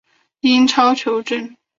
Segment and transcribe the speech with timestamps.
[0.39, 1.55] 英超球证